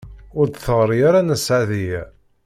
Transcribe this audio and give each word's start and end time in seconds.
Ur 0.39 0.45
d-teɣri 0.47 0.99
ara 1.07 1.21
Nna 1.23 1.37
Seɛdiya. 1.39 2.03